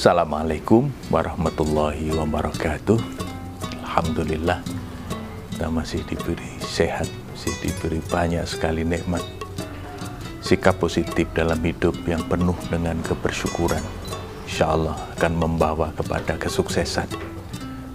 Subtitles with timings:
[0.00, 2.96] Assalamualaikum warahmatullahi wabarakatuh.
[3.84, 4.64] Alhamdulillah
[5.52, 9.20] kita masih diberi sehat, masih diberi banyak sekali nikmat.
[10.40, 13.84] Sikap positif dalam hidup yang penuh dengan kebersyukuran,
[14.48, 17.12] insya Allah akan membawa kepada kesuksesan.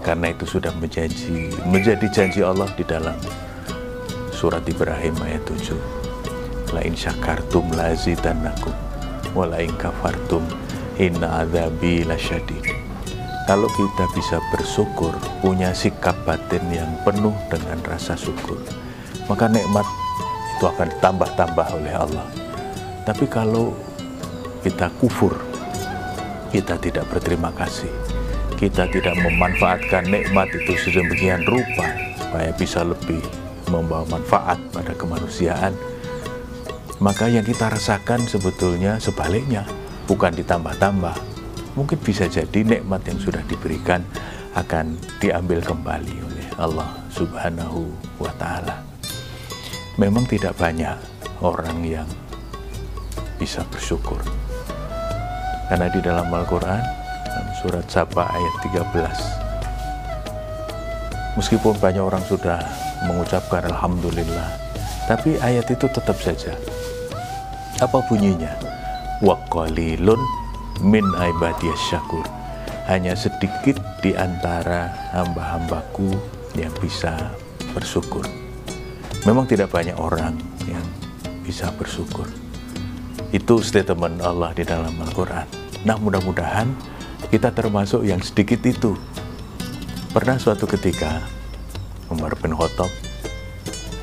[0.05, 3.17] Karena itu sudah menjanji, menjadi janji Allah di dalam
[4.29, 6.69] surat Ibrahim ayat 7.
[6.69, 8.77] La in syakartum lazidannakum
[9.33, 10.64] wa la kafartum
[10.95, 12.63] inna adzabi lasyadid.
[13.45, 15.13] Kalau kita bisa bersyukur,
[15.43, 18.57] punya sikap batin yang penuh dengan rasa syukur,
[19.29, 19.85] maka nikmat
[20.57, 22.25] itu akan tambah-tambah oleh Allah.
[23.05, 23.77] Tapi kalau
[24.65, 25.37] kita kufur,
[26.49, 27.91] kita tidak berterima kasih,
[28.57, 31.85] kita tidak memanfaatkan nikmat itu sedemikian rupa
[32.17, 33.21] supaya bisa lebih
[33.69, 35.77] membawa manfaat pada kemanusiaan,
[36.97, 39.69] maka yang kita rasakan sebetulnya sebaliknya,
[40.05, 41.17] bukan ditambah-tambah.
[41.75, 44.01] Mungkin bisa jadi nikmat yang sudah diberikan
[44.55, 48.79] akan diambil kembali oleh Allah Subhanahu wa Ta'ala.
[49.99, 50.95] Memang tidak banyak
[51.43, 52.07] orang yang
[53.35, 54.23] bisa bersyukur,
[55.67, 56.79] karena di dalam Al-Quran,
[57.59, 62.63] surat Saba ayat 13, meskipun banyak orang sudah
[63.03, 64.55] mengucapkan Alhamdulillah,
[65.11, 66.55] tapi ayat itu tetap saja.
[67.83, 68.55] Apa bunyinya?
[69.23, 70.19] Wa qalilun
[70.83, 72.25] min ibadiyas syakur.
[72.91, 76.13] Hanya sedikit di antara hamba-hambaku
[76.59, 77.31] yang bisa
[77.73, 78.27] bersyukur.
[79.25, 80.37] Memang tidak banyak orang
[80.69, 80.83] yang
[81.41, 82.29] bisa bersyukur.
[83.33, 85.47] Itu statement Allah di dalam Al-Quran.
[85.81, 86.69] Nah mudah-mudahan
[87.33, 88.93] kita termasuk yang sedikit itu.
[90.13, 91.25] Pernah suatu ketika
[92.07, 92.87] Umar bin Khattab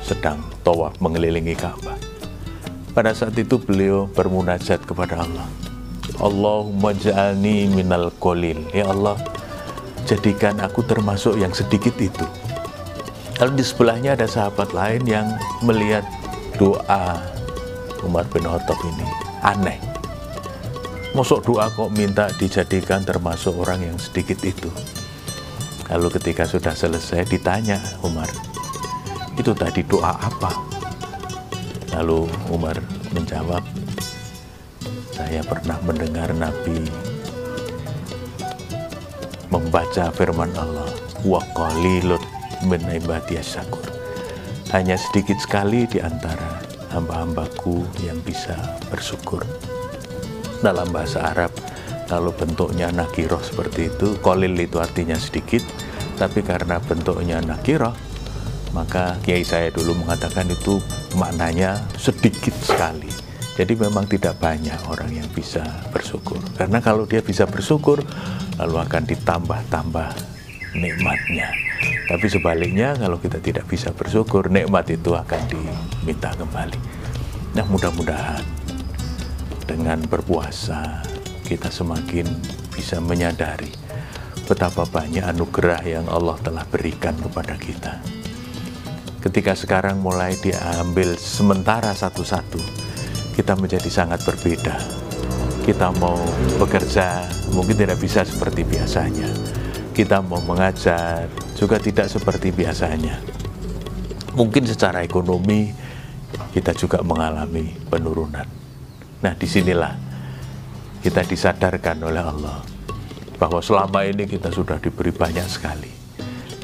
[0.03, 2.12] sedang tawaf mengelilingi Ka'bah.
[2.93, 5.49] Pada saat itu beliau bermunajat kepada Allah.
[6.21, 8.61] Allahumma ja'alni minal kolil.
[8.69, 9.17] Ya Allah,
[10.05, 12.21] jadikan aku termasuk yang sedikit itu.
[13.41, 15.25] Lalu di sebelahnya ada sahabat lain yang
[15.65, 16.05] melihat
[16.61, 17.17] doa
[18.05, 19.07] Umar bin Khattab ini
[19.41, 19.81] aneh.
[21.17, 24.69] Masuk doa kok minta dijadikan termasuk orang yang sedikit itu.
[25.89, 28.29] Lalu ketika sudah selesai ditanya Umar,
[29.33, 30.72] itu tadi doa apa?
[31.93, 32.81] Lalu Umar
[33.13, 33.61] menjawab,
[35.13, 36.89] saya pernah mendengar Nabi
[39.53, 40.89] membaca firman Allah,
[41.21, 41.37] wa
[43.45, 43.85] syakur.
[44.73, 46.57] Hanya sedikit sekali di antara
[46.89, 48.57] hamba-hambaku yang bisa
[48.89, 49.45] bersyukur.
[50.65, 51.53] Dalam bahasa Arab,
[52.09, 55.61] kalau bentuknya nakiroh seperti itu, kolil itu artinya sedikit,
[56.17, 57.93] tapi karena bentuknya nakiroh,
[58.73, 60.81] maka kiai saya dulu mengatakan itu
[61.15, 63.09] maknanya sedikit sekali.
[63.53, 65.61] Jadi memang tidak banyak orang yang bisa
[65.93, 66.41] bersyukur.
[66.57, 68.01] Karena kalau dia bisa bersyukur,
[68.57, 70.09] lalu akan ditambah-tambah
[70.73, 71.53] nikmatnya.
[72.09, 76.79] Tapi sebaliknya kalau kita tidak bisa bersyukur, nikmat itu akan diminta kembali.
[77.53, 78.41] Nah mudah-mudahan
[79.69, 81.05] dengan berpuasa
[81.45, 82.25] kita semakin
[82.73, 83.69] bisa menyadari
[84.49, 88.22] betapa banyak anugerah yang Allah telah berikan kepada kita.
[89.23, 92.59] Ketika sekarang mulai diambil sementara satu-satu,
[93.39, 94.75] kita menjadi sangat berbeda.
[95.63, 96.19] Kita mau
[96.59, 97.23] bekerja
[97.55, 99.31] mungkin tidak bisa seperti biasanya.
[99.95, 103.15] Kita mau mengajar juga tidak seperti biasanya.
[104.35, 105.71] Mungkin secara ekonomi
[106.51, 108.47] kita juga mengalami penurunan.
[109.23, 109.95] Nah, di sinilah
[110.99, 112.59] kita disadarkan oleh Allah
[113.39, 116.02] bahwa selama ini kita sudah diberi banyak sekali.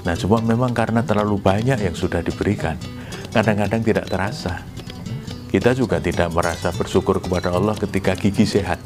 [0.08, 2.80] Nah, cuma memang karena terlalu banyak yang sudah diberikan,
[3.36, 4.64] kadang-kadang tidak terasa.
[5.50, 8.78] Kita juga tidak merasa bersyukur kepada Allah ketika gigi sehat.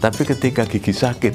[0.00, 1.34] Tapi ketika gigi sakit,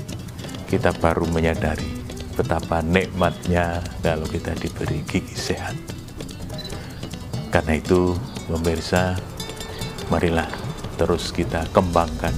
[0.67, 1.87] kita baru menyadari
[2.35, 5.77] betapa nikmatnya kalau kita diberi gigi sehat.
[7.49, 8.13] Karena itu,
[8.45, 9.15] pemirsa,
[10.11, 10.49] marilah
[10.97, 12.33] terus kita kembangkan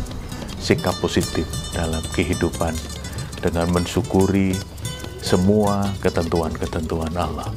[0.59, 2.75] sikap positif dalam kehidupan
[3.39, 4.51] dengan mensyukuri
[5.19, 7.51] semua ketentuan-ketentuan Allah.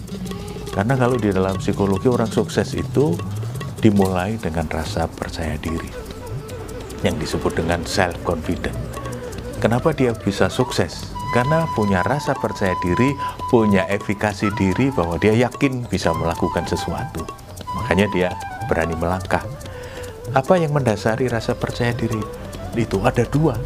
[0.72, 3.14] Karena kalau di dalam psikologi orang sukses itu
[3.82, 5.90] dimulai dengan rasa percaya diri
[7.02, 8.76] yang disebut dengan self confident.
[9.58, 11.10] Kenapa dia bisa sukses?
[11.32, 13.14] Karena punya rasa percaya diri,
[13.48, 17.24] punya efikasi diri bahwa dia yakin bisa melakukan sesuatu.
[17.72, 18.28] Makanya dia
[18.68, 19.42] berani melangkah.
[20.36, 22.20] Apa yang mendasari rasa percaya diri
[22.76, 23.56] itu ada dua.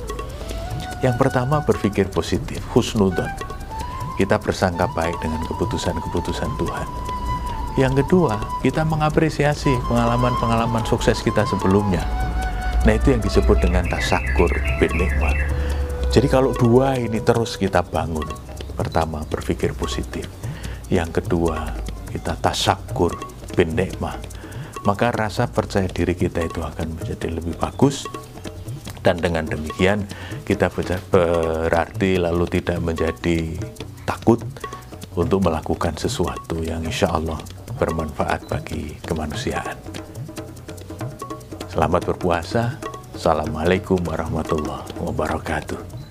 [1.04, 3.55] Yang pertama berpikir positif, husnudon.
[4.16, 6.88] Kita bersangka baik dengan keputusan-keputusan Tuhan.
[7.76, 12.00] Yang kedua, kita mengapresiasi pengalaman-pengalaman sukses kita sebelumnya.
[12.88, 14.48] Nah itu yang disebut dengan tasakur
[14.80, 14.96] bin.
[16.08, 18.24] Jadi kalau dua ini terus kita bangun,
[18.72, 20.24] pertama berpikir positif,
[20.88, 21.76] yang kedua
[22.08, 23.12] kita tasyakur
[23.52, 23.76] bin
[24.86, 28.06] maka rasa percaya diri kita itu akan menjadi lebih bagus
[29.02, 30.06] dan dengan demikian
[30.46, 30.70] kita
[31.10, 33.58] berarti lalu tidak menjadi
[34.06, 34.38] takut
[35.18, 37.42] untuk melakukan sesuatu yang insya Allah
[37.76, 39.76] bermanfaat bagi kemanusiaan.
[41.68, 42.80] Selamat berpuasa.
[43.12, 46.05] Assalamualaikum warahmatullahi wabarakatuh.